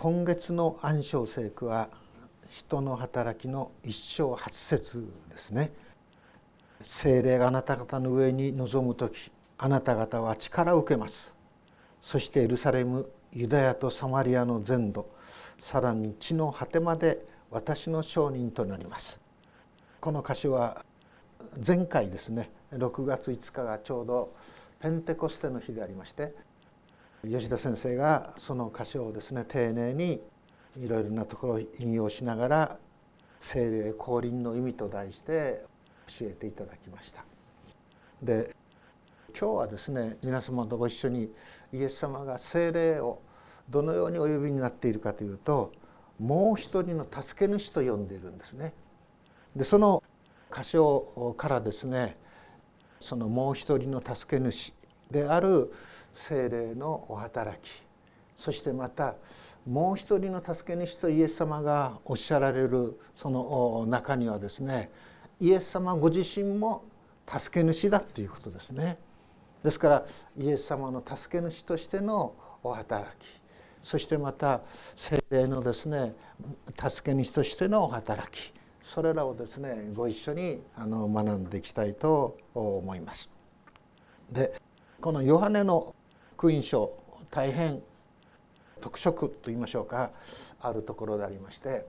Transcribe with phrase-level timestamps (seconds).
[0.00, 1.88] 今月の暗唱聖句は
[2.50, 5.72] 人の働きの一章八節ですね。
[6.82, 11.34] 精霊があなた方の上に臨む時あなた方は力を受けます。
[12.00, 15.10] そしてエルサレムユダヤとサマリアの全土
[15.58, 19.20] さらに地の果てまで私の証人となります。
[19.98, 20.84] この歌詞は
[21.66, 24.32] 前回ですね6月5日がちょうど
[24.78, 26.32] ペンテコステの日でありまして
[27.22, 30.22] 吉田先生がその箇所をですね丁寧に
[30.76, 32.78] いろいろなところを引用しながら
[33.40, 35.64] 「精霊降臨の意味」と題して
[36.18, 37.24] 教えていただきました。
[38.22, 38.54] で
[39.38, 41.32] 今日はですね皆様とご一緒に
[41.72, 43.20] イエス様が精霊を
[43.68, 45.72] どのようにお呼びになっているかというと
[46.18, 48.72] もう一人の助け主と呼んでいるんですね。
[49.54, 50.02] でその
[50.52, 52.14] 箇所からですね
[53.00, 54.72] そのもう一人の助け主
[55.10, 55.72] である
[56.18, 57.82] 精霊のお働き
[58.36, 59.14] そしてまた
[59.66, 64.90] もう一人の助け主とイエス様がおっしゃられるその中にはですね
[65.40, 66.84] イエス様ご自身も
[67.26, 68.98] 助け主だということですね。
[69.62, 70.06] ですから
[70.38, 73.40] イエス様の助け主としてのお働き
[73.82, 74.60] そしてまた
[74.96, 76.14] 精霊のですね
[76.88, 83.32] 助け主としてのお働きそれらをですねご一緒にあの学んでいきたいと思います。
[84.30, 84.60] で
[85.00, 85.94] このヨハネの
[86.38, 86.92] 福音書
[87.32, 87.82] 大変
[88.80, 90.12] 特色といいましょうか
[90.60, 91.84] あるところでありまして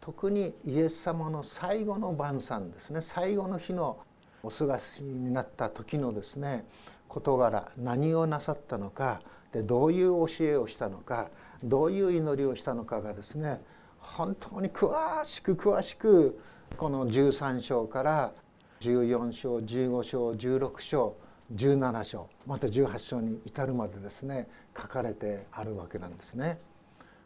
[0.00, 3.98] 特にイエス様の最後の晩餐ですね最後の日の
[4.44, 6.64] お過ごしになった時のですね
[7.08, 11.28] 事柄何をなさったのかでどういう教えをしたのか
[11.64, 13.60] どういう祈りをしたのかがですね
[13.98, 14.92] 本当に詳
[15.24, 16.38] しく詳しく
[16.76, 18.32] この13章から
[18.78, 21.16] 14章15章16章
[21.54, 26.60] 17章また18章に至るまでですね書かれてあるわけなんですね。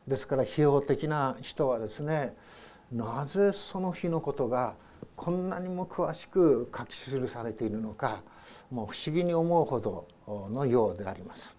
[0.06, 2.34] ですから費用的な人はですね
[2.90, 4.74] なぜその日のことが
[5.16, 8.22] こんなにも詳しく書き記されているのか
[8.70, 10.06] もう不思議に思うほど
[10.50, 11.56] のようであります。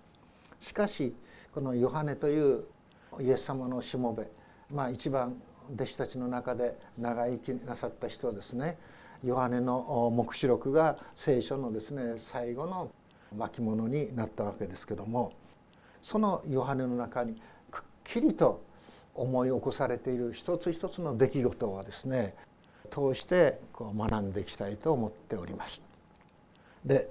[0.61, 1.13] しかし
[1.53, 2.63] このヨハネという
[3.19, 4.27] イエス様のしもべ
[4.73, 5.35] まあ一番
[5.73, 8.77] 弟子たちの中で長生きなさった人ですね
[9.23, 12.91] ヨハネの黙示録が聖書のですね最後の
[13.37, 15.33] 巻物になったわけですけども
[16.01, 17.41] そのヨハネの中に
[17.71, 18.61] くっきりと
[19.15, 22.35] 思い起こされている一つ一つの出来事をですね
[22.91, 25.81] 通してこう学んでいきたいと思っております。
[26.85, 27.09] で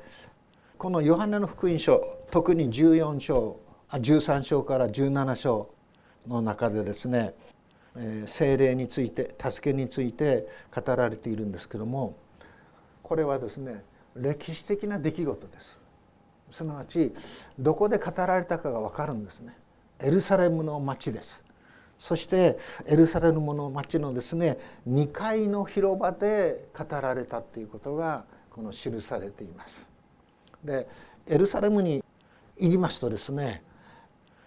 [0.79, 3.59] このヨハネの福音書特に14章
[3.91, 5.71] 13章から17章
[6.29, 7.35] の中でですね
[8.27, 12.17] 精霊について助けについて語られているんですけども
[13.03, 13.85] これはですね
[14.17, 15.79] 歴史的な出来事です。
[16.51, 17.15] すなわち
[17.59, 19.57] どこで語られたかが分かるんですね。
[20.01, 21.43] エルサレムの町です。
[21.99, 24.59] そしてエルサレムの町のですね
[24.89, 29.87] 2階の広場で語られたということがこの記されています。
[30.65, 30.89] で
[31.27, 32.03] エルサレムに
[32.59, 33.63] 行きますとですね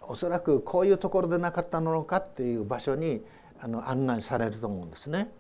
[0.01, 3.23] おそらくこういうところでなかったのかっていう場所に
[3.59, 5.31] あの案内されると思うんですね。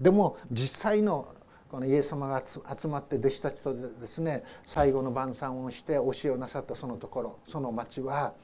[0.00, 1.28] でも実際の
[1.70, 8.34] このイエス様が集まって弟子たちとですね最後の晩餐をして教えをなさったそのところその町は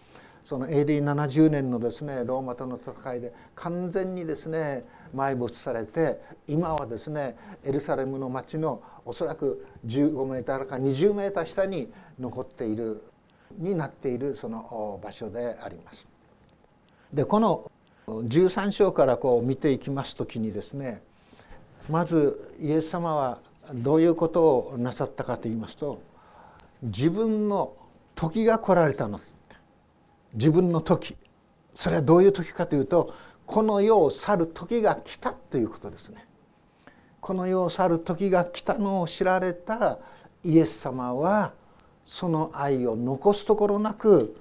[0.44, 13.02] その AD70 年のですねローマとの戦いで完全にですね埋没されて今はですねエルサレムの町のおそらく15メーターか20メーター下に残っている
[13.58, 16.08] になっているその場所であります。
[17.12, 17.70] でこの
[18.08, 21.02] 13章からこう見ていきます時にですね
[21.88, 23.38] まずイエス様は
[23.74, 26.02] どういうことをなさったかと言いますと
[26.82, 27.74] 自分の
[28.14, 29.20] 時が来られたの
[30.34, 31.16] 自分の時
[31.74, 33.14] それはどういう時かというと
[33.46, 36.26] この世を去る時が来たということですね。
[37.20, 39.98] この世を去る時が来たのを知られた
[40.44, 41.52] イエス様は
[42.06, 44.36] その愛を残すところなく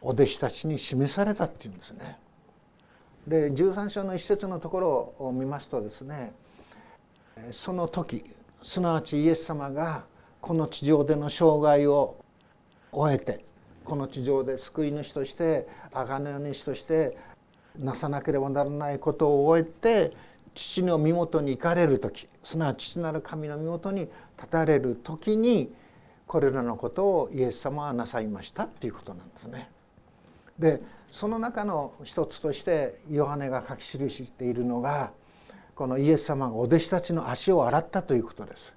[0.00, 2.18] お弟子たちに示されたっていうんですね。
[3.26, 6.32] で13章の一節のところを見ますとですね
[7.50, 8.24] その時
[8.62, 10.04] すなわちイエス様が
[10.40, 12.16] この地上での生涯を
[12.92, 13.44] 終えて
[13.84, 17.16] この地上で救い主として贖い主として
[17.78, 20.16] なさなければならないことを終えて
[20.54, 24.02] 父の身元に行かれる時すなわち父なる神の身元に
[24.36, 25.72] 立たれる時に
[26.26, 29.70] これらのことをイエス様はなさいましたっていうことなんですね。
[30.58, 30.80] で
[31.10, 35.12] その中の一つとしてヨハネが書き記しているのが
[35.74, 38.72] このイエス様がお弟子たちの足を洗ったということです。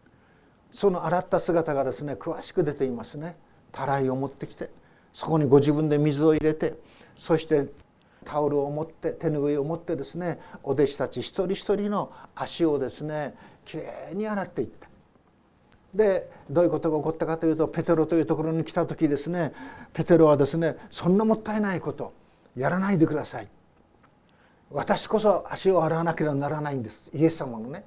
[0.72, 3.36] その洗った姿がですね詳しく出ていますね。
[3.72, 4.70] たらいを持ってきて
[5.14, 6.76] そこにご自分で水を入れて
[7.16, 7.68] そして
[8.26, 13.36] タオルを持って手ぬぐいを持ってですねお弟子たち一人一人の足をですね
[13.66, 14.88] きれいに洗っていった
[15.94, 19.54] でどういうことが起こったかというとペテロというところに来た時ですね
[19.94, 22.14] ペテロはですねそんなもったいないこと
[22.58, 23.48] やらないでください。
[24.72, 27.10] 私こそ足を洗わなければならないんです。
[27.14, 27.86] イエス様のね。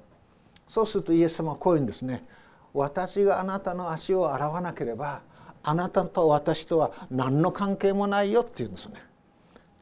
[0.67, 2.25] そうするとイエス様はこういうんですね。
[2.73, 5.21] 私があなたの足を洗わなければ
[5.61, 8.95] あなたと私とは何の関係もないよって言うんですね。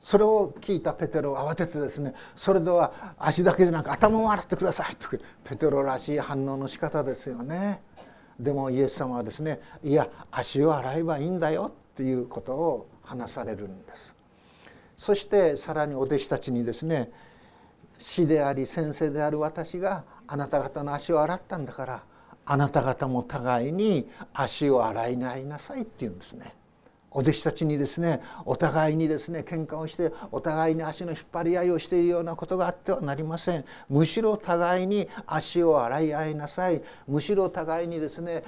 [0.02, 2.16] それを聞いたペテロは慌ててですね。
[2.36, 5.10] それでは足だけでなく頭も洗ってくださいと
[5.44, 7.82] ペテロらしい反応の仕方ですよね。
[8.40, 14.19] でもイエス様はですねいや足を洗えばいいんだよっていうことを話されるんです。
[15.00, 17.10] そしてさらにお弟子たちにですね
[18.00, 22.04] 師であり先生である私があなた方の足を洗ったんだから
[22.46, 26.54] あなた方も互いに足を洗いに合いなさいって言うんですね。
[27.12, 33.66] お弟子たちにですねお互いにですね喧嘩をしてお互いに足の引っ張り合いをしているようなことがあってはなりません。
[33.88, 36.82] むしろ互いに足を洗い合いなさい。
[37.08, 38.44] むしろ互いにですね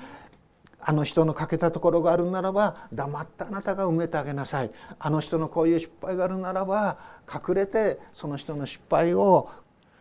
[0.84, 6.98] あの人の欠けたところがあるならば黙ってあなたが埋めてあげなさいあの人のこういう失敗があるならば
[7.32, 9.50] 隠れてその人の失敗を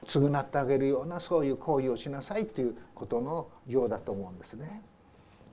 [0.07, 4.83] 償ってあげるようなそういう行為をしなさいということのようだと思うんですね。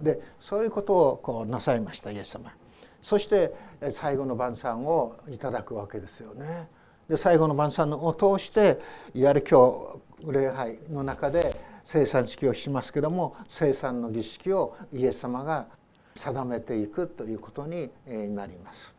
[0.02, 2.54] でそういうことをこうなさいましたイエス様。
[3.02, 3.54] そして
[3.92, 6.70] 最後の晩餐をいただくわけですよね。
[7.10, 8.80] で最後の晩餐を通して
[9.14, 9.72] いわゆる今
[10.20, 11.57] 日礼拝の中で
[11.88, 15.68] 生産式をしますけども生産の儀式をイエス様が
[16.16, 17.90] 定めていくということに
[18.36, 18.94] なります。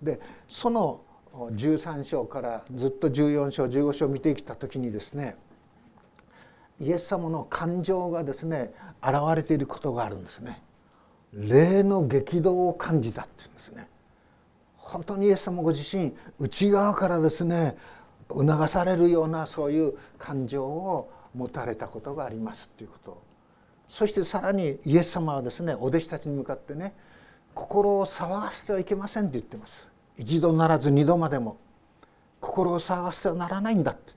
[0.00, 1.00] でその
[1.34, 5.36] 13章からずっと14章15章を見てきた時にですね
[6.78, 8.72] イエス様の感情がですね
[9.02, 10.62] 現れていることがあるんですね。
[11.32, 13.88] 霊の激動を感じたっていうんですね。
[14.76, 17.76] 本当にイエス様ご自身内側からですね
[18.28, 23.22] 促されるようなそういう感情を持たれたことがありますということ。
[23.88, 26.94] そしてさらにイエス様はですねお弟子たちに向かってね
[27.54, 29.88] 心を騒がせてはいけませんって言ってます。
[30.16, 31.56] 一度ならず二度までも。
[32.40, 34.12] 心を騒がせてはならないんだって。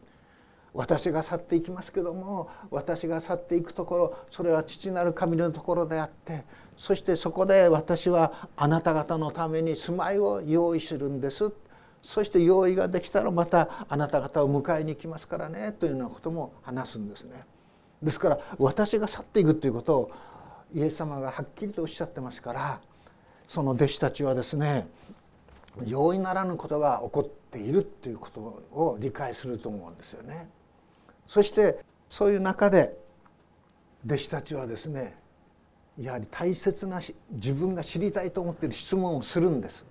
[0.75, 6.43] 私が去っていきますけども私が去っていくところそれは父なる神のところであって
[6.77, 11.53] そしてそこで私はあなた方のために住まいを用意するんです
[12.05, 17.45] そして用意ができたらまたあなた方を迎えに行きますからねというようなことも話すんですね。
[18.03, 20.11] ですから私が去っていくということを
[20.71, 22.79] イエス様がはっきりとおっしゃってますから
[23.47, 24.87] その弟子たちはですね
[25.83, 30.47] 容易ならぬことが起こっているということを理解すると思うんですよね。
[31.25, 32.95] そしてそういう中で
[34.05, 35.17] 弟子たちはですね
[35.99, 39.87] やはり大切な自分が知りたいと思っている質問をするんです。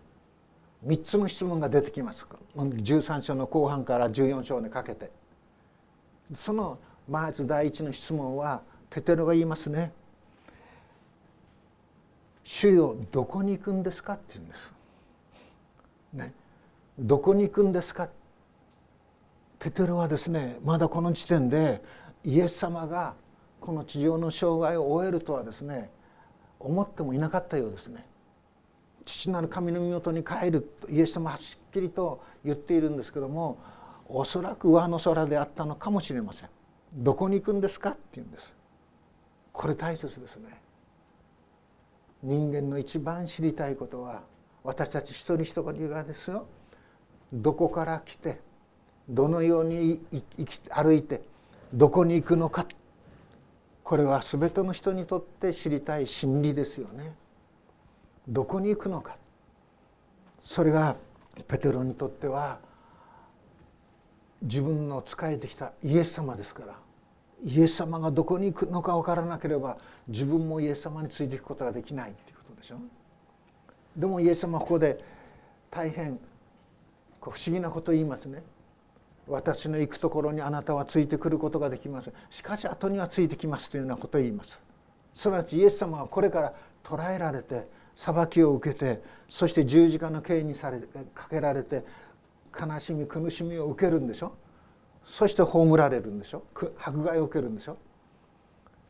[0.87, 2.27] 3つの質問が出てきます
[2.57, 5.11] 13章の後半から14章にかけて
[6.35, 6.79] その
[7.09, 9.93] まず第一の質問はペテロが言いますね
[12.45, 14.73] 「主よどこに行くんですか?」って言うんです。
[16.13, 16.33] ね、
[16.99, 18.09] どこに行くんですか
[19.59, 21.83] ペテロはですねまだこの時点で
[22.23, 23.15] イエス様が
[23.61, 25.91] この地上の生涯を終えるとはですね
[26.61, 28.07] 思ってもいなかったようですね。
[29.05, 33.59] 父なる神の身元に帰るとイエス様はしっきりと言っているんですけども
[34.09, 36.49] おそらく上の空であったのかもしれません。
[36.95, 38.53] どこに行くんですかって言うんです。
[39.53, 40.61] これ大切ですね。
[42.23, 44.23] 人間の一番知りたいことは
[44.63, 46.47] 私たち一人一人がですよ。
[47.33, 48.41] どこから来て
[49.09, 50.01] どのように
[50.71, 51.23] 歩いて
[51.73, 52.67] どこに行くのか。
[53.83, 57.15] これは全ての人にとって知りたい真理ですよね。
[58.29, 59.17] どこに行くのか。
[60.43, 60.97] それが
[61.49, 62.59] ペテロにとっては
[64.43, 66.75] 自分の仕えてきたイエス様ですから。
[67.45, 69.77] イエス様がどこに行くのか分からなければ
[70.09, 72.77] 自分もイエス様についていくことができないっていうことでしょ。
[73.97, 75.05] でもイエス様はここで
[75.71, 76.19] 大変
[77.21, 78.43] 不思議なことを言いますね。
[79.27, 82.15] 私の行くところにあなたはついてくることができません。
[82.31, 84.61] しかし後にはついてきますというようなことを言います。
[85.15, 87.67] すなわちイエス様はこれから捕らえられて
[87.97, 91.85] 裁きを受けてそして十字架の刑にされかけられて
[92.59, 94.33] 悲しみ苦しみを受けるんでしょ？
[95.07, 96.43] そして葬られるんでしょ？
[96.79, 97.77] 迫害を受けるんでしょ？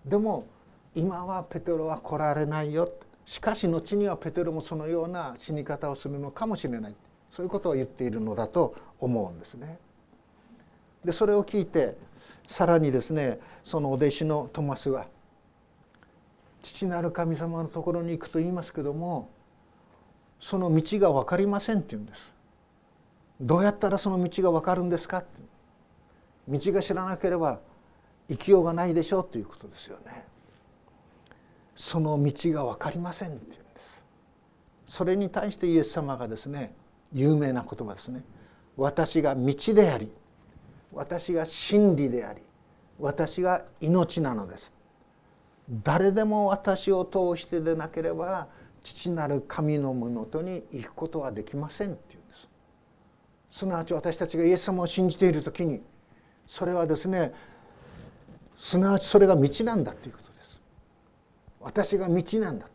[0.04, 0.46] でも
[0.94, 2.90] 今はペテロは来られないよ。
[3.26, 6.94] しかし後にはペテロもそのような死に方をするのかもしれない。
[7.32, 9.78] そういうことを言っているのだと思うんですね。
[11.04, 11.96] でそれを聞いて
[12.46, 15.06] さらにですねそのお弟子のトマスは
[16.64, 19.30] 父なる神様のところに行くと言いますけども
[20.40, 22.32] その道が分かりませんって言うんです
[23.40, 25.28] どうやったらその道が分かるんですかって
[26.48, 27.60] 道が知らなければ
[28.28, 30.24] 生きようがないでしょうということですよね。
[31.74, 34.04] その道が分かりませんって言うんです。
[34.86, 36.74] それに対してイエス様がですね
[37.12, 38.22] 有名な言葉ですね。
[38.76, 40.10] 私が道であり
[40.92, 42.42] 私が真理であり
[42.98, 44.73] 私が命なのです。
[45.70, 48.48] 誰でも私を通してでなければ
[48.82, 52.48] 父なる神のもとに行くことはできませんっていうんです。
[53.60, 55.80] すなわち私たちがイエス様を信じている時に
[56.46, 57.32] それはですね
[58.58, 60.60] すなわちそれが道なんだということです。
[61.60, 62.66] 私が道なんだ。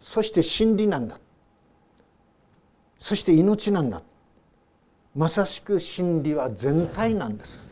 [0.00, 1.18] そして真理なんだ。
[2.98, 4.02] そして命なんだ。
[5.14, 7.62] まさしく真理は全体なんです。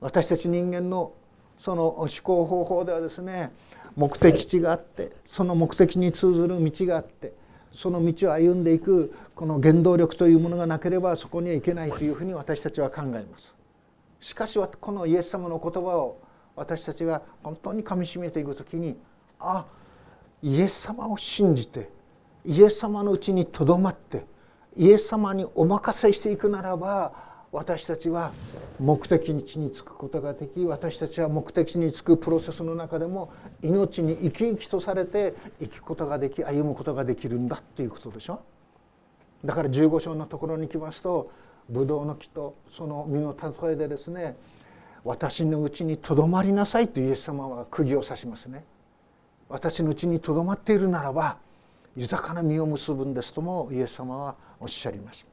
[0.00, 1.12] 私たち人間の
[1.60, 3.52] その思考方法ではですね
[3.94, 7.34] 目的地があってその目的に通ずる道があって
[7.74, 13.54] その道を歩んでいくこの原動力というものがなければそこには行けないというふうに私たちは考えます。
[14.20, 16.18] しかしこのイエス様の言葉を
[16.56, 18.96] 私たちが本当にかみしめていく時に
[19.38, 19.66] あ
[20.42, 21.90] イエス様を信じて
[22.44, 24.24] イエス様のうちにとどまって
[24.76, 27.12] イエス様にお任せしていくならば
[27.52, 28.32] 私たちは
[28.78, 38.42] 目的地に着くことができ私たちは目的地に着くプロセスの中でも命に生き生きとされて生きことができ歩むことができるんだっていうことでしょ。
[39.44, 41.32] だから15章のところに来ますと
[41.68, 43.34] ブドウの木とその実の
[43.66, 44.36] 例えでですね
[45.02, 48.64] 私のうちにとどまりなさいとイエス様は釘を刺しますね。
[49.48, 51.38] 私のうちにとどまっているならば
[51.96, 55.26] 豊かな実を結ぶんですともイエス様はおっしゃります。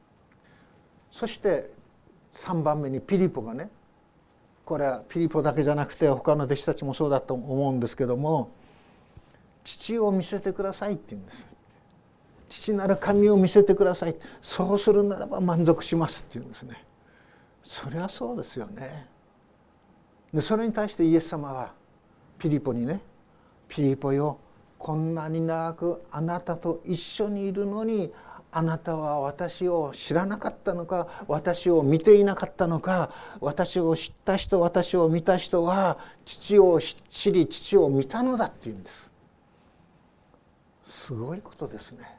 [1.12, 1.77] そして
[2.38, 3.68] 3番目にピリポがね
[4.64, 8.50] これはピリポだけじゃなくて他の弟子たちもそうだと思うんですけども
[9.64, 11.48] 父を見せてくださいって言うんです。
[12.48, 14.16] 父なる神を見せてください。
[14.40, 16.82] そうするならば満足しますって言うんですね。
[17.62, 19.06] それはそうですよね。
[20.32, 21.72] でそれに対してイエス様は
[22.38, 23.00] ピリポにね
[23.68, 24.38] ピリポよ
[24.78, 28.12] こんなに長くあなたと一緒にいるのに
[28.50, 39.10] あなたは私を知らなかったのか私を見ていなかったのか私を知った人私を見た人は父を知り父を見たのだっていうんです。
[40.86, 42.18] すごいことですね。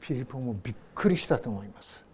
[0.00, 2.04] ピリポもびっくりしたと思います。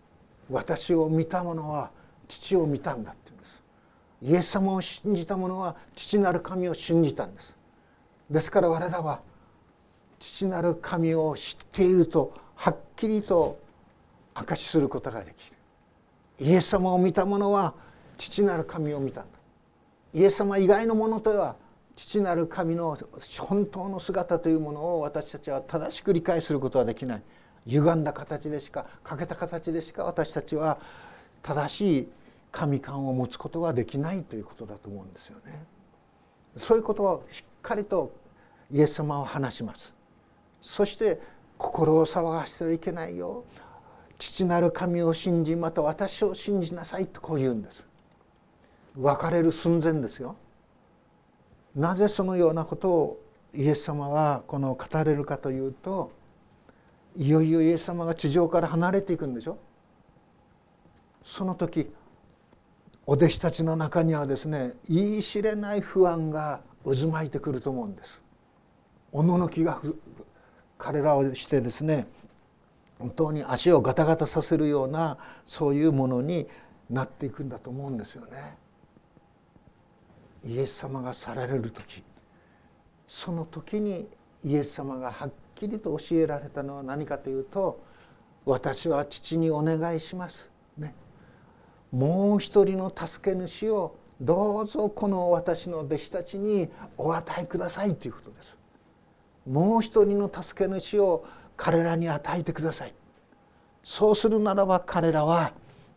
[0.50, 1.90] 私を見た者は
[2.28, 3.62] 父を見たんだって言うんです。
[4.22, 7.54] イエス様を信じた者は父なる神を信じたんです。
[8.30, 9.20] ですから我らは
[10.22, 13.58] 父なる神を知っているとはっきりと
[14.34, 15.56] 証しすることができる
[16.46, 17.74] イエス様を見た者は
[18.16, 19.38] 父なる神を見たんだ
[20.14, 21.56] イエス様以外のものとは
[21.96, 22.96] 父なる神の
[23.40, 27.22] 本当の姿というものを私たちは正しく理解することはできない
[27.66, 30.78] 歪んだ形でしか欠けた形でしか私たちは
[31.42, 32.08] 正しい
[32.52, 35.64] 神感を持つことができないということだと思うんですよね。
[36.56, 38.12] そういうことをしっかりと
[38.70, 39.92] イエス様は話します。
[40.62, 41.20] そして
[41.58, 43.44] 心を騒がしてはいけないよ。
[44.18, 47.84] 父なる神を信じまた私を信じなさいとこう言うんです。
[48.96, 50.36] 別れる寸前ですよ。
[51.74, 53.22] なぜそのようなことを
[53.54, 56.12] イエス様はこの語れるかというと
[57.16, 59.58] いよいよイエス様が地上から離れていくんでしょ。
[61.24, 61.90] その時
[63.06, 68.20] お弟子たちの中にはですね言い知れない不安が渦巻いてくると思うんです。
[69.10, 69.80] おののきが
[70.82, 72.08] 彼らをしてですね
[72.98, 76.48] 本当に足をガタガタさせるようなそういうものに
[76.90, 78.56] なっていくんだと思うんですよね。
[80.44, 82.02] イエス様が去られる時
[83.06, 84.08] その時に
[84.44, 87.80] イエス様がはっきりと教えられたのは何かというと
[88.44, 90.96] 「私は父にお願いします」ね
[91.92, 98.61] もう一人の助け主をどうぞこの私の弟子たちにお与えくださいということです。
[99.48, 101.24] もう一人の助け主を
[101.56, 102.94] 彼らに与えてください
[103.84, 105.52] そうするならば彼らは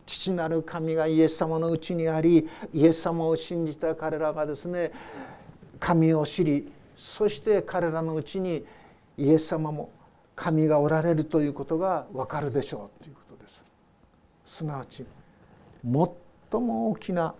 [0.05, 4.91] 父なる神がイエス様のうちにありイエス様を信じた彼らがですね
[5.79, 8.65] 神を知りそして彼らのうちに
[9.17, 9.91] イエス様も
[10.35, 13.61] 神がおられるということが分かるでしょうということです。
[14.45, 15.05] すなわち
[15.83, 17.33] 最も大きな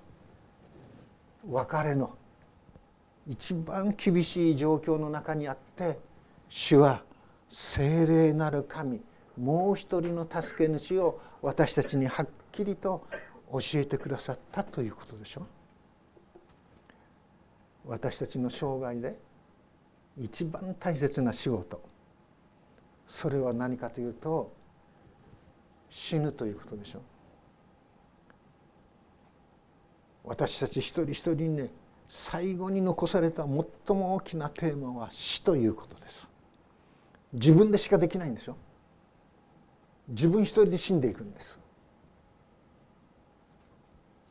[1.50, 2.16] 別れの
[3.28, 6.00] 一番厳しい状況の中にあって
[6.50, 7.04] 主は
[7.50, 9.02] 聖霊なる神
[9.38, 13.06] もう一人の助け主を私たちにはっきりと
[13.52, 15.46] 教えてくださったということでしょう。
[17.88, 19.18] 私たちの生涯で
[20.18, 21.82] 一番大切な仕事
[23.08, 24.54] それは何かというと
[25.90, 27.02] 死ぬということでしょう
[30.24, 31.70] 私たち一人一人にね
[32.08, 36.28] 最後に残された最も大きなテーマは死ということです。
[37.34, 38.56] 自分でしかできないんでしょ
[40.08, 41.60] 自分一人で死んでいくんです。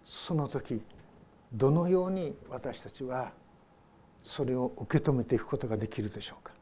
[0.05, 0.81] その時
[1.53, 3.33] どのように私たちは
[4.23, 6.53] それを受け止めていくことができるでしょうか。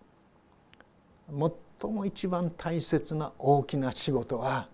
[1.81, 4.69] 最も一番大切な大きな仕事は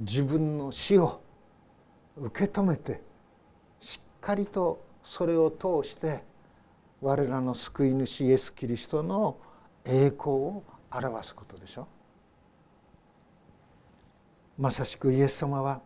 [0.00, 1.20] 自分の死を
[2.16, 3.00] 受け止めて
[3.80, 6.22] しっかりとそれを通して
[7.00, 9.38] 我らの救い主イエス・キリストの
[9.84, 11.88] 栄光を表すことでしょ
[14.56, 15.80] まさしくイエス様は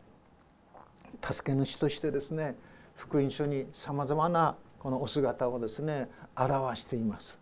[1.23, 2.55] 助け主としてですね
[2.97, 7.39] 福音書にさまざまなこのお姿をですね表しています。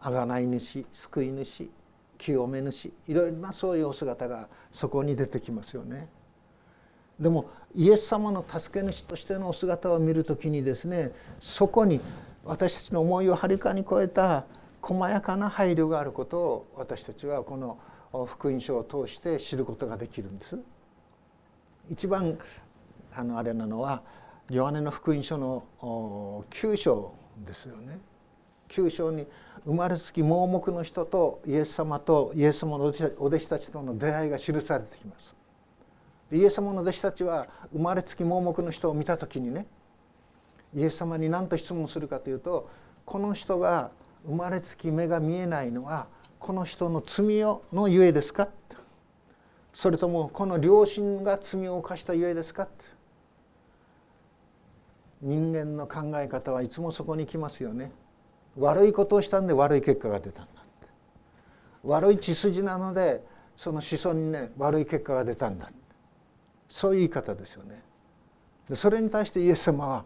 [0.00, 1.70] 贖い主救い主
[2.16, 6.08] 清め主いろいろなそういうお姿がそこに出てきますよね。
[7.18, 12.00] でもイエス様の助け主としてのお姿を見る時にですねそこに
[12.44, 14.44] 私たちの思いをはるかに超えた
[14.80, 17.78] 細やかな配慮があることを私たちはこの
[18.26, 20.58] 福音書を通して知ることができるんです。
[21.88, 22.36] 一番
[23.14, 24.02] あのあれなのは
[24.50, 27.14] ヨハネの福音書の9章
[27.46, 27.98] ですよね。
[28.68, 29.26] 9章に
[29.64, 32.88] 生まれつき盲目の人とイエス様とイエス様のお
[33.24, 35.34] 弟子たちとの出会いが記されてきます。
[36.32, 39.66] イエス様の弟子たちは生まれつき盲目の人を見た時にね
[40.74, 42.70] イエス様に何と質問するかというと
[43.04, 43.90] この人が
[44.26, 46.06] 生まれつき目が見えないのは
[46.38, 47.40] この人の罪
[47.72, 48.48] のゆえですか？
[49.74, 52.66] それともこの両親が罪を犯したゆえですか？
[55.20, 57.92] 人間の考え方はいつもそこに来ますよね。
[58.58, 60.88] 悪いことをしたんで悪い結果が出たんだって。
[61.84, 63.22] 悪い血筋なので
[63.56, 65.74] その子孫にね悪い結果が出たんだって。
[66.72, 67.82] そういう言い方ですよね。
[68.66, 70.04] でそれに対してイエス様は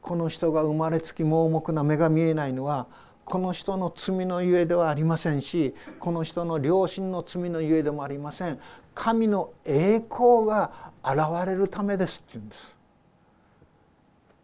[0.00, 2.86] この人が生まれつき盲目な目が見えないのは
[3.24, 8.60] この人の罪のゆえではありませんしこの人の良心の罪のゆえでもありません。
[8.94, 12.76] 神の栄光が現れるためですって言うんです。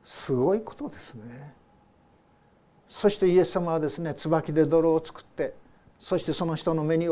[0.04, 1.54] すごいことですね。
[2.88, 5.54] そしてイエス様はですね椿で泥を作って
[6.00, 7.06] そしてその人の目に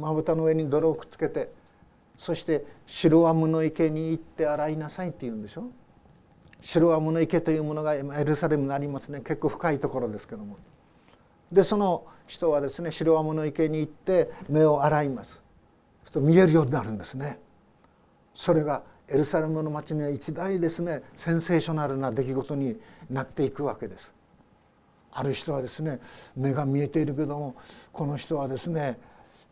[0.00, 1.50] まぶたの上に泥をくっつけて
[2.18, 5.64] そして白ワムの池に行って洗いなさいって言うんでしょ？
[6.62, 9.20] 白ワムの池というものがエルサレムにありますね。
[9.20, 10.56] 結構深いところですけども。
[11.52, 15.40] でその人はですね白ワムの池に行って目を洗います。
[16.10, 17.40] と見えるようになるんですね。
[18.34, 24.14] それがエルサレムの町には一大ですねセンセーショナルな出来事になっていくわけです。
[25.12, 26.00] ある人はですね
[26.36, 27.56] 目が見えているけども
[27.92, 28.98] この人はですね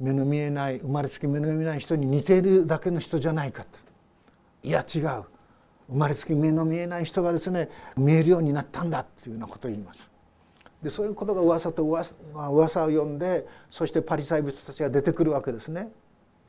[0.00, 3.68] 目の見えない生まれつき目の見えない人に似ているだけの人じゃないかと
[4.62, 5.24] いや違う生
[5.88, 10.10] まれつき目の見えない人がですね見えるようになったんだっていうようなことを言います。
[10.82, 15.90] でそういうことが噂と噂噂を呼んでそしてパリサイ人たちが出てくるわけですね。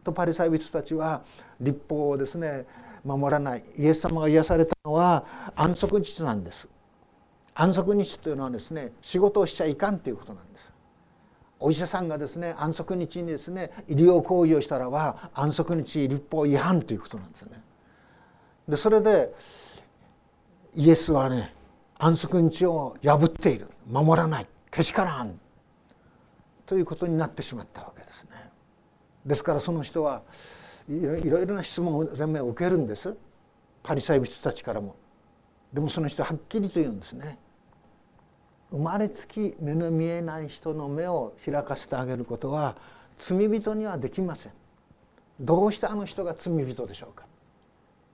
[0.04, 1.22] とパリサイ人たちは
[1.60, 2.66] 立法をですね
[3.04, 5.26] 守らないイエス様が癒されたのは
[5.56, 6.68] 安息日なんです。
[7.56, 10.73] 安息日というのはですね仕事をしちゃいかんということなんです
[11.66, 17.62] お医者さんがですね安息日にですね医療行為をしたらは安息日立法違反ということなんですよね。
[18.68, 19.34] でそれで
[20.76, 21.54] イエスはね
[21.98, 23.70] 安息日を破っている。
[23.90, 24.48] 守らない。
[24.70, 25.40] けしからん。
[26.66, 28.32] ということになってしまったわけですね。
[29.26, 30.22] ですからその人は
[30.90, 33.16] いろいろな質問を全面受けるんです。
[33.84, 34.98] パリサイ人たちからも。
[35.72, 37.40] でもその人はっきりと言うんですね。
[38.74, 42.76] 生まれつき目の見えない人の目を開かせてあげることは
[43.20, 44.52] 罪人にはできません。
[45.40, 47.26] どうしてあの人が罪人でしょうか。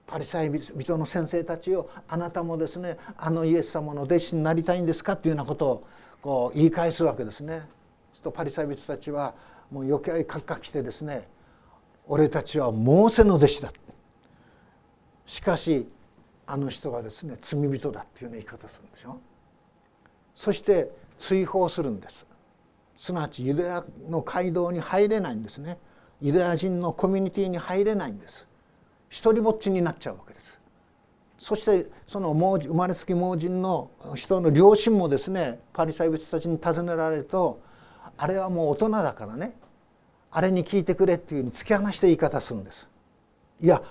[0.06, 5.86] パリサイ人の先生たちをあなたもですねあのイエス様の弟子になりたいんですかっていうようなことを
[6.20, 7.62] こう言い返すわけですね。
[8.12, 9.34] するとパリサイ人たちは
[9.70, 11.26] もう余計カッカ来てですね
[12.06, 13.72] 俺たちはモーセの弟子だ。
[15.24, 15.88] しかし
[16.46, 19.18] あの人はですね罪人だっていうような言い方するんでしょ。
[20.34, 22.26] そして追放するんです。
[22.96, 25.78] すなわちユダヤの街道に入れないんですね。
[26.20, 28.46] ユダヤ人のコミュニティに入れないんです。
[29.08, 30.58] 一りぼっちになっちゃうわけです。
[31.38, 37.62] そしてその生まれつき盲人の人の両親もですねパリサイ人たちに尋ねられると
[38.18, 39.54] あれはもう大人だからね。
[40.30, 42.88] あれに聞いてくれっていうふうに突き放して言い方するんです。
[43.60, 43.82] いや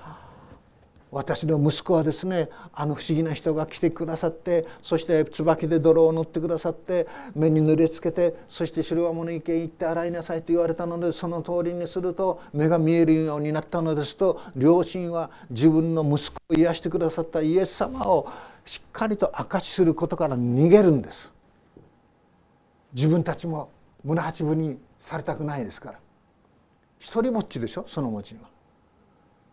[1.12, 18.32] 私の息子はですねあの不思議な人が来てくださってそして椿で泥を塗ってくださって目に塗りつけてそして白は物池へ行って洗いなさいと言われたのでその通りにすると目が見えるようになったのですと両親は自分の息子を癒してくださったイエス様を
[18.66, 21.32] しっかりと証しすることから逃げるんです。
[22.94, 23.72] 自分たちも
[24.04, 26.00] 胸八分にされたくないですから
[27.00, 28.59] 一人ぼっちでしょその文字は。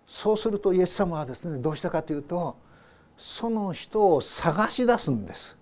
[0.07, 2.57] そうするとイエス様はですねどうしたかというと
[3.17, 5.57] その人を探し出すんです。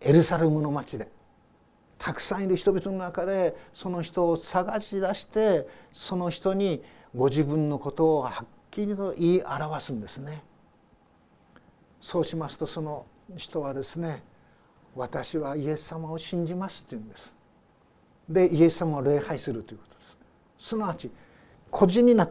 [0.00, 1.08] エルサレムの町で。
[1.98, 6.82] たくさんいる人々の中でその人を探し出してその人に
[7.16, 10.42] ご自分のことをはっきりと言い表すんですね。
[12.00, 14.22] そうしますとその人はですね
[14.94, 17.32] 私はイエス様を信じますって言うんです。
[18.28, 20.00] でイエス様を礼拝するということで
[20.58, 20.68] す。
[20.68, 21.10] すなわち
[21.70, 22.30] 孤児になっ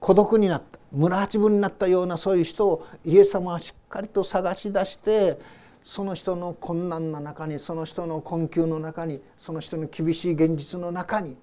[0.00, 5.38] 孤独になった村八分になったようなそういう人をイエス様はしっかりと探し出して
[5.84, 11.36] その人の困難な中にその人の困窮の中にその人の厳しい現実の中に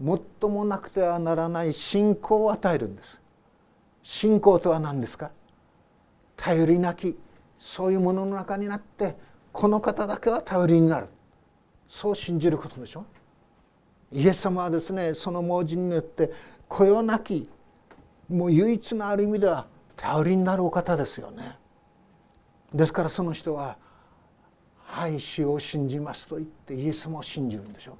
[0.00, 3.20] 最もなくてはならない信仰を与えるんです。
[4.02, 5.30] 信仰とは何ですか？
[6.36, 7.16] 頼りなき
[7.58, 9.16] そういうものの中になって
[9.52, 11.08] この方だけは頼りになる。
[11.88, 13.04] そう信じることでしょ？
[14.12, 16.30] イエス様はですねその盲人によって
[16.68, 17.48] こよなき
[18.28, 21.58] もう唯一のある意味では頼りになるお方ですよね。
[22.72, 23.76] ですからその人は
[24.82, 27.96] 「はい死を信じます」と言ってイエス様を信じるんでしょ。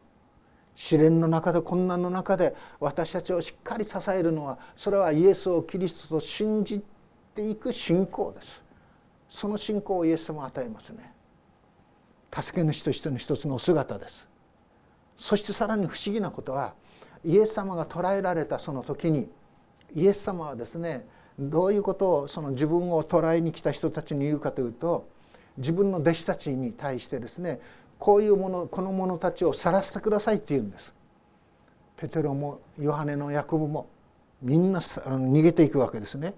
[0.76, 6.82] 試練の中で困難の中で私たちをしっかり支えるのはそれはイエスをキリストと信じ
[7.34, 8.64] ていく信仰です。
[9.28, 11.12] その信仰をイエス様は与えますね。
[12.32, 14.26] 助け主としての一つの姿です。
[15.16, 16.74] そしてさらに不思議なことは
[17.24, 19.28] イエス様が捕らえられたその時に
[19.94, 21.06] イエス様はですね
[21.38, 25.08] どういうことをその自分を捕らえに来た人たちに言うかというと
[25.56, 27.60] 自分の弟子たちに対してですね
[27.98, 30.92] こういうものこの者たちを晒してくださいって言うんです。
[31.96, 33.88] ペテロもヨハネのヤコブも
[34.42, 36.34] みんな逃げていくわけですね。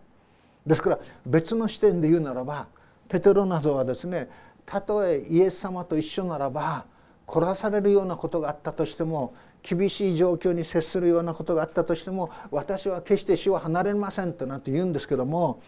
[0.67, 2.67] ですから別の視点で言うならば
[3.09, 4.29] ペテロなどはですね
[4.67, 6.85] たとえイエス様と一緒ならば
[7.27, 9.35] 殺されるようなことがあったとしても
[9.69, 15.61] 厳しい状況に接するようなことがあったとしても私は決して死を離れませんとなんて言うんですけども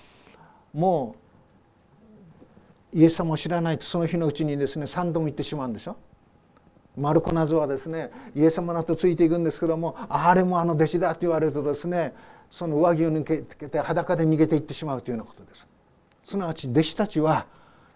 [0.72, 1.16] も
[2.94, 5.96] うイエス様を知らないとその日のうちにですね3度も言ってしまうんでしょ？
[6.96, 12.14] マルコナズはですねイエス様の後ついていくんですけどもあれもあの弟子だと言われるとですね
[12.50, 15.66] その上着を抜けて裸で逃げていってしまうというようなことです。
[16.24, 17.46] すなわち弟子たちは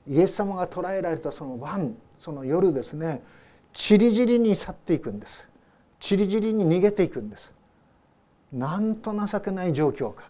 [0.06, 3.22] イエス様が捕らえられたその晩その夜ですね
[3.72, 5.48] ちりぢりに去っていくんです。
[6.02, 7.52] ちりぢりに逃げていくんです。
[8.52, 10.28] なんと情けない状況か。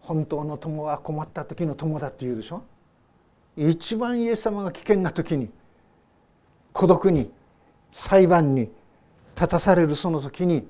[0.00, 2.62] 本当の友は困った時の友だって言うでしょ。
[3.56, 5.48] 一番イエス様が危険な時に
[6.74, 7.32] 孤独に
[7.90, 8.70] 裁判に
[9.34, 10.68] 立たされるその時に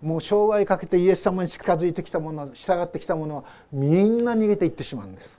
[0.00, 5.38] もう生涯かけてイエス様に近づいてきた者従ってきた者はみんな逃げていってしまうんです。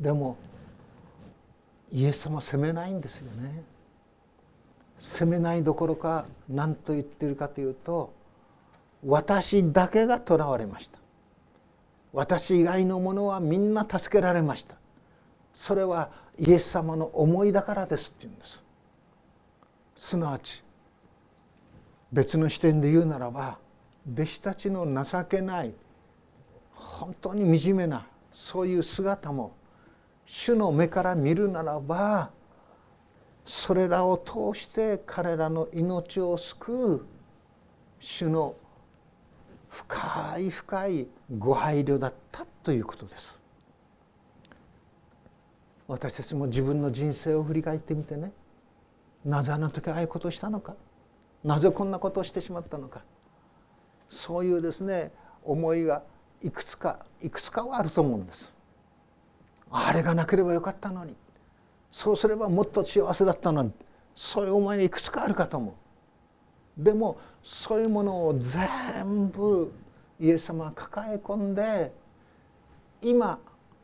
[0.00, 0.36] でも
[1.92, 3.62] イエス様は責めないんですよね。
[5.02, 8.14] 責めないどころか何と言ってるかというと
[9.04, 10.98] 私だけが囚われました。
[12.12, 14.76] 私以外のものはみんな助けられました。
[15.52, 18.62] それはイエス様の思いだからですって言うんです。
[19.96, 20.62] すなわち
[22.12, 23.58] 別の視点で言うならば
[24.12, 25.72] 弟子たちの情けない
[26.74, 29.52] 本当に惨めなそういう姿も
[30.26, 32.30] 主の目から見るならば
[33.44, 37.06] それらを通して彼らの命を救う
[38.00, 38.54] 主の
[39.68, 41.06] 深い深い
[41.38, 43.38] ご配慮だったということです。
[45.88, 48.32] 私たちも自分の人生を振り返ってみてね。
[49.24, 50.74] なぜあの時ああいうことをしたのか。
[51.42, 53.02] なぜこんなことをしてしまったのか。
[54.10, 55.10] そういうですね
[55.42, 56.02] 思いが
[56.42, 58.52] いくつかいくつかはあると思うんです。
[59.70, 61.16] あれがなければよかったのに。
[61.92, 63.72] そうすればもっと幸せだったのに
[64.16, 65.76] そういう思いがいくつかあるかと思
[66.78, 69.72] うでもそういうものを全部
[70.18, 71.92] イエス様が抱え込んで
[73.02, 73.38] 今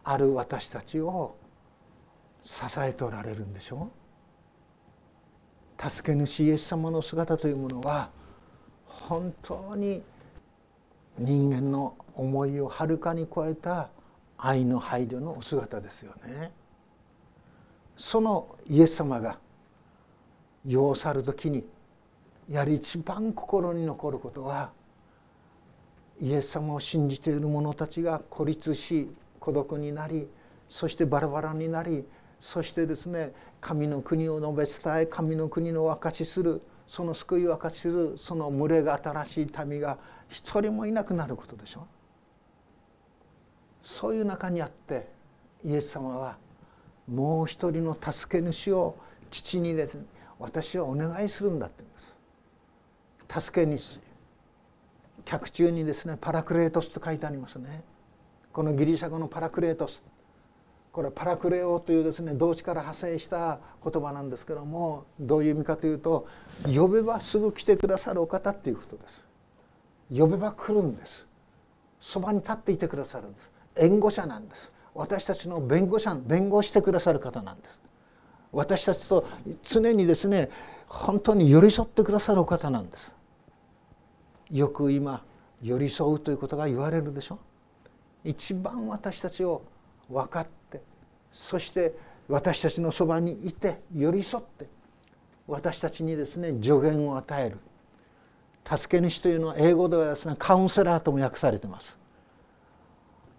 [0.05, 1.37] ある私たちを
[2.40, 3.90] 支えておられるんでしょ
[5.79, 8.11] う助け主イエス様の姿というものは
[8.87, 10.03] 本当に
[11.18, 13.90] 人間の思いをはるかに超えた
[14.38, 16.53] 愛の配慮のお姿ですよね。
[17.99, 19.39] そのイエス様が
[20.65, 21.67] 世を去る時に
[22.49, 24.71] やはり一番心に残ることは
[26.21, 30.29] イエス様を信じている者たちが孤立し孤独になり
[30.69, 32.05] そしてバラバラになり
[32.41, 41.81] そしてですね神の国を述べ伝え神の国の証しするその救いを証しするその群れが新しい民が一人もいなくなることでしょ。
[41.81, 41.85] う
[43.83, 45.09] そういう中にあって
[45.65, 46.37] イエス様は
[47.09, 48.97] もう一人の助け主を
[49.31, 50.05] 父にですね
[50.38, 51.92] 私はお願いするんだって言うん
[53.27, 53.47] です。
[53.47, 54.01] 助け主。
[55.25, 57.83] 脚中にですねパラクレートスと書いてありますね。
[58.53, 60.03] このギリシャ語のパラクレートス。
[60.92, 66.27] これはパラクレオというですね動詞から派生した言葉なんですけどもどういう意味かというと
[66.75, 69.25] 呼べばすぐ来てくださるお方っていうことです。
[70.16, 71.27] 呼べば来るんです。
[72.01, 73.51] そばに立っていてくださるんです。
[73.77, 74.73] 援護者なんです。
[74.99, 77.81] 私たちの弁護者弁護してくださる方なんです。
[78.51, 79.25] 私たちと
[79.63, 80.51] 常にですね
[80.89, 83.15] 本当に寄り添ってくださるお方なんです。
[84.51, 85.23] よく今
[85.63, 87.39] 寄り添うということが言われるでしょ。
[88.25, 89.63] 一番私たちを
[90.11, 90.83] 分かって
[91.31, 91.95] そして
[92.27, 94.67] 私たちのそばにいて寄り添って
[95.47, 97.59] 私たちにですね助言を与える。
[98.65, 101.97] 助け主というのは英語ではですねカウンセラーとも訳されてます。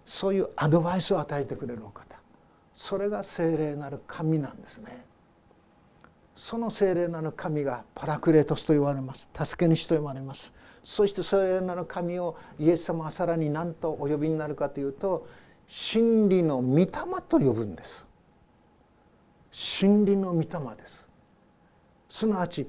[0.10, 2.04] そういうアドバイスを与えてくれるお方。
[2.74, 5.06] それが聖霊なる神なんですね。
[6.36, 9.30] その聖霊なる神がパラクレートスと言われます。
[9.39, 10.52] 助け主と呼ばれます。
[10.84, 15.28] そして聖霊なる神をイエス様はさらに何とお呼びになるかというと
[15.67, 18.08] 真理の御霊と呼ぶんです。
[19.52, 21.06] 真理の御霊です。
[22.10, 22.67] すなわち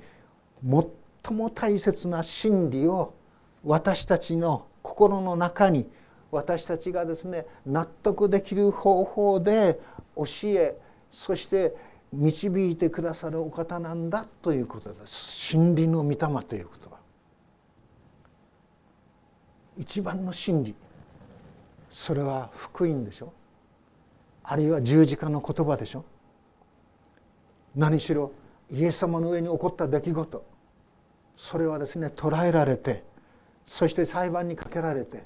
[0.62, 3.14] 最も大切な真理を
[3.64, 5.88] 私たちの心の中に
[6.30, 9.80] 私たちがですね納得できる方法で
[10.16, 10.76] 教え
[11.10, 11.74] そして
[12.12, 15.14] 導いてくださるお方なんだということです。
[15.14, 16.98] 真理の御霊ということは。
[19.78, 20.74] 一番の真理。
[21.90, 23.32] それは福音でしょ。
[24.42, 26.04] あるいは十字架の言葉でしょ。
[27.76, 28.32] 何しろ
[28.70, 30.44] イエス様の上に起こった出来事。
[31.36, 33.02] それはですね捉えられて
[33.64, 35.24] そして裁判にかけられて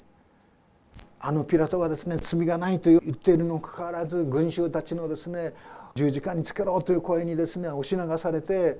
[1.27, 5.55] あのピラトがですね罪がないと言っているにもかかわらず群衆たちのですね
[5.95, 8.79] 十字架につけろという声にですね押し流されて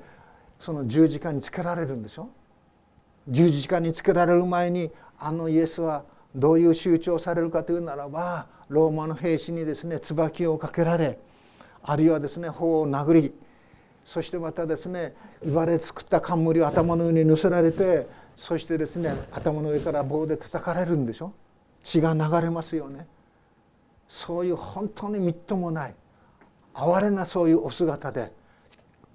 [0.60, 2.30] その十字架につけられるんでしょ？
[3.30, 6.04] 十字架につけられる前にあのイエスは
[6.36, 11.18] どういう集中をされるかというならばローマの兵士にですね椿をかけられ
[11.82, 13.34] あるいはですね頬を殴り
[14.06, 21.34] そしてまたですねいばれ作った冠を頭の上に乗せられてそしてですね頭の上から棒で叩かれるんでしょ？
[21.86, 23.06] 血が流れますよね。
[24.10, 25.96] そういう本当にみっともない
[26.74, 28.32] 哀れなそういうお姿で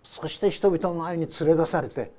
[0.03, 2.11] そして人々の前に連れ出されて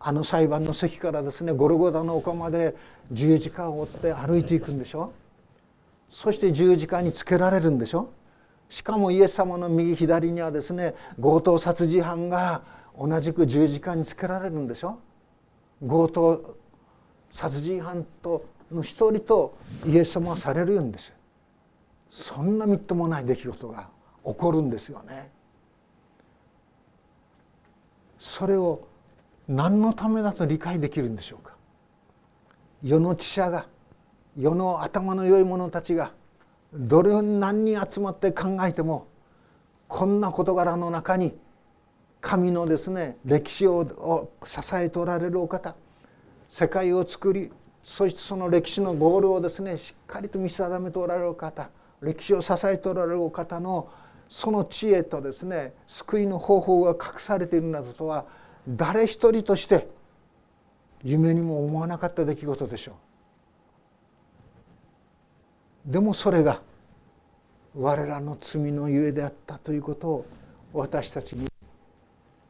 [0.00, 2.76] あの裁判の席からですねゴルゴダの丘まで
[3.12, 5.12] 十字架を追って歩いていくんでしょ。
[6.10, 8.10] そして十字架につけられるんでしょ。
[8.70, 12.62] しかもイエス様の右左にはですね強盗殺人犯が
[12.98, 14.98] 同じく十字架につけられるんでしょ。
[15.80, 16.56] 強盗
[17.30, 21.12] 殺人犯との一人とイエス様はされるんです
[22.08, 23.88] そんなみっともない出来事が
[24.24, 25.30] 起こるんですよね。
[28.18, 28.86] それを
[29.46, 31.54] 何のためだと理解できるんでしょうか
[32.82, 33.66] 世の知者が
[34.36, 36.12] 世の頭の良い者たちが
[36.74, 39.06] どれを何人集まって考えても
[39.86, 41.34] こんな事柄の中に
[42.20, 45.76] 神のですね歴史を支えておられるお方
[46.48, 47.52] 世界を作り
[47.88, 51.70] そしてその歴史のゴールをですねしっかりと見定めておられる方
[52.02, 53.88] 歴史を支えておられる方の
[54.28, 58.26] その知恵とですね救いの方法が隠されているなどとは
[58.68, 59.88] 誰一人として
[61.02, 62.92] 夢にも思わなかった出来事でしょ
[65.88, 65.90] う。
[65.90, 66.60] でもそれが
[67.74, 70.26] 我らの罪のゆえであったということを
[70.74, 71.46] 私たちに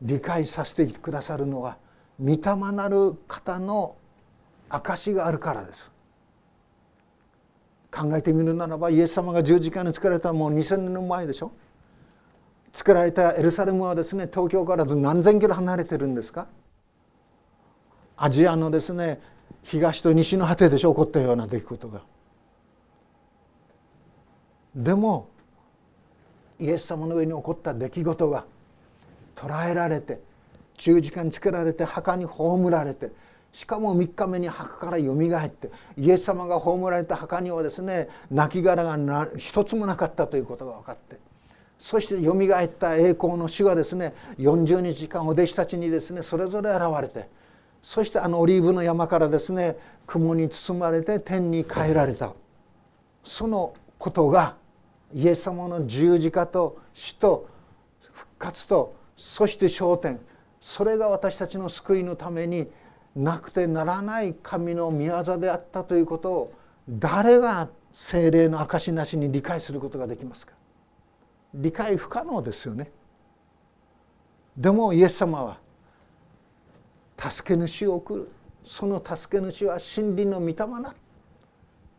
[0.03, 1.77] 理解させてくださるのは
[2.20, 3.94] 御霊なる方の
[4.68, 5.90] 証があるからです。
[7.90, 11.52] 考えてみるならばイエス様が十字架につかれたもう2,000年前でしょ。
[12.72, 16.46] 作られたエルサレムはですね東京から何千キロ離れてるんですか。
[18.16, 19.20] アジアのですね
[19.62, 22.02] 東と西の果てでしょ起こったような出来事が。
[24.74, 25.28] でも
[26.61, 28.44] イエス様の上に起こった出来事が
[29.35, 30.20] 捉えられて
[30.76, 33.11] 十字架につけられて墓に葬られて
[33.53, 41.19] しかも3日目に墓からよみがえってイエス様が葬られた墓にはですね亡骸が一つもなかったということが分かって
[41.79, 47.29] そしてよみがえった栄光の主がですね40日間お弟子たちにですねそれぞれ現れて
[47.83, 52.35] そしてあのオリーブの山からですね雲に包まれて天に帰られた。
[53.25, 54.57] そのことが
[55.15, 57.49] イエス様の十字架と死と
[58.13, 60.19] 復活とそして焦点
[60.61, 62.69] それが私たちの救いのために
[63.16, 66.53] なくてならない神の御業であったということを
[66.88, 70.53] 誰が精霊の証なしに理解することができますか？
[71.55, 72.90] 理解不可能ですよね。
[74.57, 75.59] でもイエス様は
[77.18, 78.31] 助け主を送る。
[78.64, 80.66] その助け主は真理の御霊だ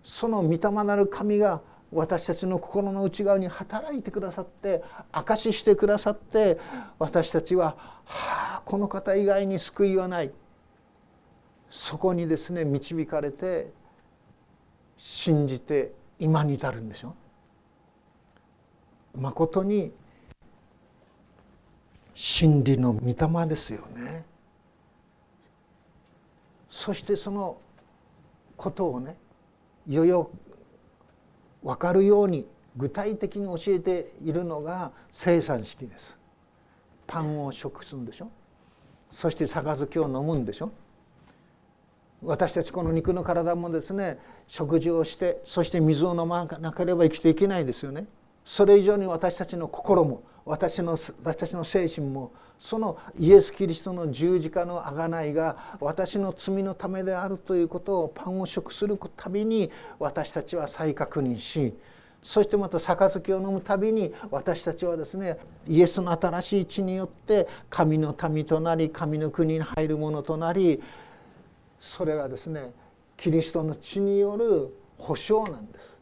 [0.04, 6.60] その御霊なる神が私たちの心の内側に働いてくださって証ししてくださって
[7.00, 10.32] 私たちは「はあこの方以外に救いはない」
[11.70, 13.72] そこにですね導かれて
[14.98, 17.16] 信じて今に至るんでしょ
[19.16, 19.92] まことに
[22.14, 24.26] 真理の御霊ですよね。
[26.70, 27.58] そしてその
[28.58, 29.16] ことをね
[29.88, 30.30] よよ
[31.64, 36.18] 分かるように具体的に教えているのが生産式です。
[37.08, 38.30] パンを食すんでしょ。
[39.10, 40.72] そして杯を飲むんでしょ。
[42.24, 48.06] 私たちこの肉の体もですね食事をしてそして水を飲まなければ生きていけないですよね。
[48.44, 61.74] それ以上に私たちの心も私の私たちの精神もそのイエス・キリストの十字架の贖いが私の罪のためであるということをパンを食するたびに私たちは再確認し
[62.22, 70.82] そしてまた杯を飲むたびに私たちはですねイエスの新しい血によって神の民となり神の国に入るものとなり
[71.80, 72.72] それがですね
[73.18, 75.96] キリストの血による保証なんです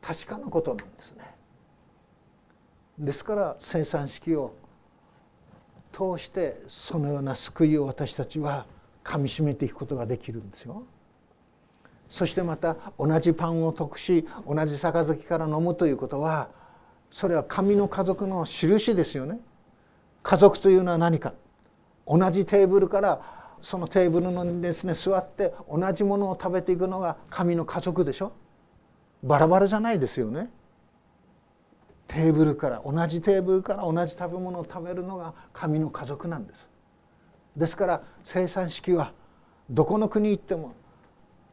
[0.00, 1.24] 確かなことなんですね。
[2.98, 4.54] ですから生産式を
[5.92, 8.66] 通してそのような救いを私たちは
[9.02, 10.84] かみしめていくことができるんですよ。
[12.08, 16.48] そしてまた同じパンを得し同じ杯から飲むということは
[17.10, 19.40] それは神の家族の印ですよね。
[20.22, 21.34] 家族というのは何か
[22.06, 23.35] 同じテーブルから
[23.66, 28.30] そのテーブルのですね座って同じものを食べていくのが神の家族でしょ？
[29.24, 30.48] バラバラじゃないですよね。
[32.06, 36.68] テーブルから同じテーブルから同じ食べ物を食べるのが神の家族なんです。
[37.56, 39.12] ですから生産式は
[39.68, 40.72] どこの国行っても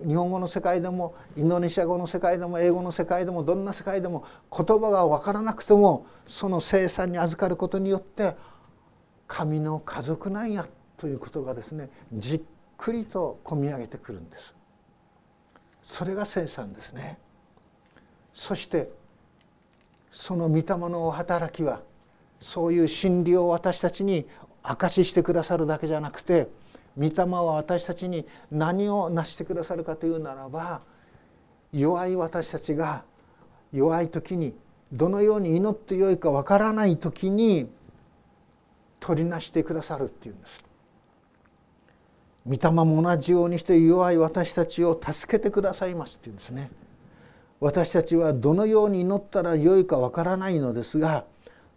[0.08, 4.23] 日本語の世界でもインドネシア語の世界でも英語の世界でもどんな世界でも
[4.56, 8.36] 言葉が分からなくてもその生産に預かることによって
[9.26, 10.67] 神の家族なんや。
[11.04, 12.42] ということがですねじっ
[12.78, 14.56] くりと込み上げてくるんです
[15.82, 17.20] それが生産ですね
[18.34, 18.89] そして
[20.13, 21.82] その御霊のお働きは
[22.39, 24.26] そういう真理を私たちに
[24.63, 26.48] 証ししてくださるだけじゃなくて
[26.98, 30.80] 御霊は私たちに何を成してくださるかというならば
[31.74, 33.04] 弱い私たちが
[33.74, 34.54] 弱い時に
[34.94, 37.70] どのように祈ってよいかわからない時に
[39.02, 40.63] 取りなしてくださるっていうんです。
[42.46, 46.70] 御霊も同じようにして弱い私たちを助けてくださいますっていうんですね。
[47.60, 51.24] 私たちはどのように祈ったらよいかわからないのですが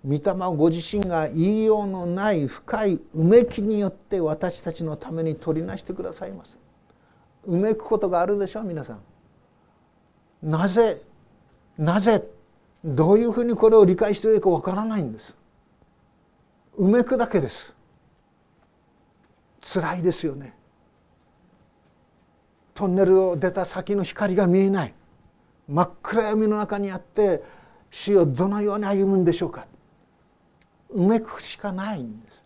[0.04, 0.20] 御霊
[0.56, 6.58] ご自身が言いようのない深いうめきによって私たちのために取りなしてくださいます。
[7.44, 9.00] うめくことがあるでしょう皆さん。
[10.42, 11.00] なぜ
[11.78, 12.24] なぜ
[12.84, 15.36] どういうふうにこれを理解していいかわからないんです。
[16.76, 17.75] うめくだけです。
[19.72, 20.54] 辛いですよね。
[22.74, 24.94] トンネルを出た先の光が見えない。
[25.68, 27.42] 真っ暗闇の中にあって
[27.90, 29.66] 死をどのように歩むんでしょうか。
[30.90, 32.44] うめくしかないんです。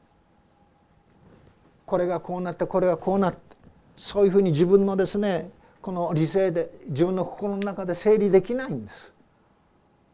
[1.84, 3.38] これがこうなってこれがこうなって
[3.96, 5.50] そういうふうに自分のですね
[5.82, 9.12] この理性で自分の心の中で整理できないんです。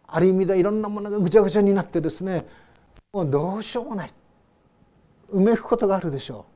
[0.08, 2.46] ある意味でいろんなものがぐちゃぐちゃになってですね
[3.12, 4.12] もうどうしようもない。
[5.28, 6.55] うめくことがあるでしょう。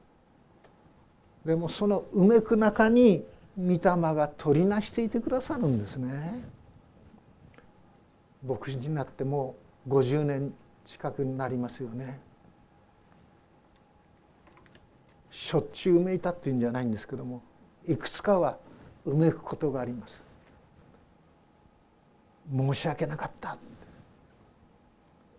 [1.44, 3.24] でもそのうめく中に
[3.58, 6.42] 御霊が取りなしていてくださるんですね。
[8.46, 12.20] 牧師になってもう50年近くになりますよね。
[15.30, 17.42] しょっちゅううめいたっていうんじゃないんですけども
[17.86, 18.58] いくつかは
[19.04, 20.22] うめくことがあります。
[22.52, 23.56] 申し訳なかった。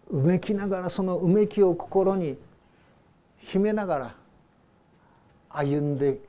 [0.10, 2.38] うめきながらそのうめきを心に
[3.38, 4.16] 秘めながら
[5.54, 6.20] 歩んで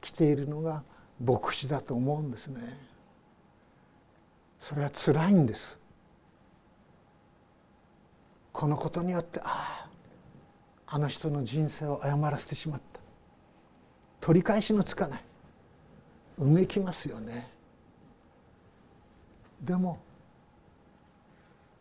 [0.00, 0.82] 来ているのが
[1.24, 2.60] 牧師だと思うんですね。
[4.60, 5.78] それは辛いんです。
[8.52, 9.90] このことによってああ
[10.86, 13.00] あの人の人生を誤らせてしまった。
[14.20, 15.24] 取り返しのつかない。
[16.38, 17.48] うめきますよね。
[19.62, 19.98] でも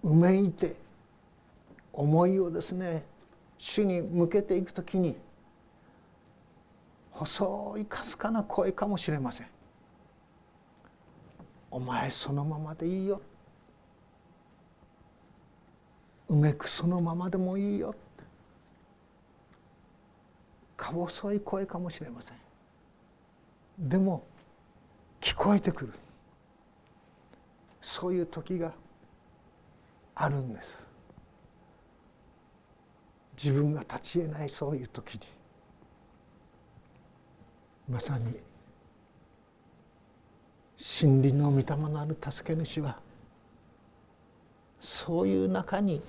[0.03, 0.75] うめいて
[1.93, 3.03] 思いをですね
[3.57, 5.15] 主に向けていくときに
[7.19, 9.47] 細いかすかな声かもしれません。
[11.69, 13.21] お前そのままでいいよ。
[16.29, 17.93] うめくそのままでもいいよ。
[20.77, 22.37] か細い声かもしれません。
[23.77, 24.23] でも
[25.19, 25.93] 聞こえてくる。
[27.81, 28.71] そういう時が
[30.15, 30.87] あるんです。
[33.41, 35.38] 自分が立ち得ないそういう時に。
[37.89, 38.49] まさに。
[40.81, 42.97] 真理の御霊のある助け主は
[44.79, 46.01] そういう中に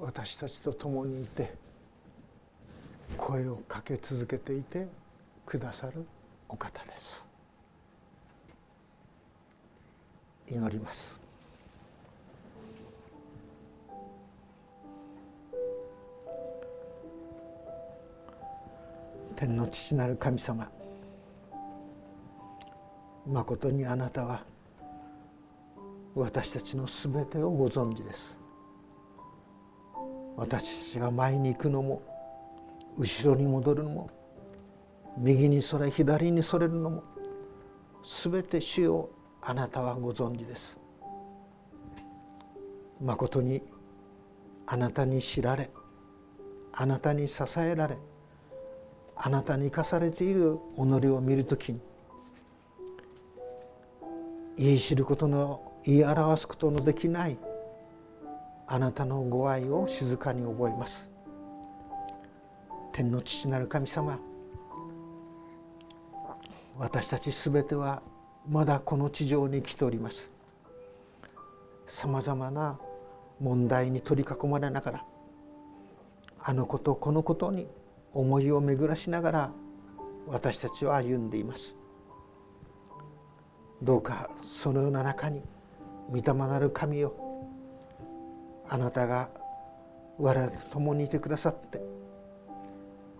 [0.00, 1.54] 私たちと共にいて
[3.16, 4.88] 声をかけ続けていて
[5.46, 6.04] くださる
[6.48, 7.24] お方です。
[10.50, 11.18] 祈ります。
[19.36, 20.68] 天の父なる神様
[23.28, 24.42] まことにあなたは
[26.14, 28.38] 私たちのすべてをご存知です。
[30.36, 32.02] 私たちが前に行くのも
[32.96, 34.10] 後ろに戻るのも
[35.18, 37.04] 右にそれ左にそれるのも
[38.02, 39.10] すべて主を
[39.42, 40.80] あなたはご存知です。
[43.00, 43.62] まことに
[44.66, 45.70] あなたに知られ
[46.72, 47.98] あなたに支えられ
[49.16, 51.80] あなたに生かされている己を見るときに
[54.58, 57.38] 言い知ることの言い表すことのできない
[58.66, 61.08] あなたのご愛を静かに覚えます。
[62.92, 64.18] 天の父なる神様
[66.76, 68.02] 私たちすべては
[68.48, 70.30] まだこの地上に来ております。
[71.86, 72.78] さまざまな
[73.40, 75.04] 問題に取り囲まれながら
[76.40, 77.68] あのことこのことに
[78.12, 79.52] 思いを巡らしながら
[80.26, 81.76] 私たちは歩んでいます。
[83.82, 85.42] どうかそのような中に
[86.10, 87.14] 御霊なる神よ
[88.68, 89.30] あなたが
[90.18, 91.80] 我々と共にいてくださって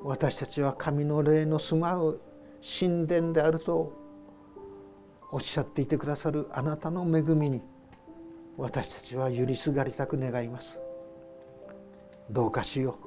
[0.03, 2.21] 私たちは神の霊の住まう
[2.81, 3.93] 神殿であると
[5.31, 7.63] おっしゃっていてくださるあなたの恵みに
[8.57, 10.81] 私たちは許りすがりたく願います。
[12.29, 12.99] どうかしよ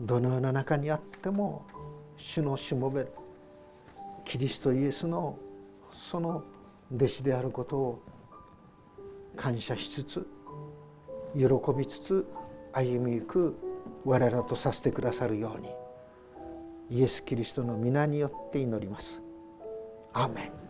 [0.00, 0.06] う。
[0.06, 1.64] どのような中にあっても
[2.18, 3.06] 主のしもべ
[4.24, 5.38] キリストイエスの
[5.96, 6.44] その
[6.94, 8.02] 弟子であることを
[9.34, 10.28] 感謝しつつ
[11.34, 11.44] 喜
[11.76, 12.26] びつつ
[12.72, 13.56] 歩みゆく
[14.04, 15.68] 我らとさせてくださるように
[16.90, 19.22] イエス・キリストの皆によって祈ります。
[20.12, 20.65] アーメン